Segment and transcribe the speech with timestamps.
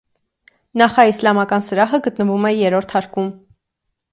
[0.81, 3.29] Նախաիսլամական սրահը գտնվում է երրորդ հարկում։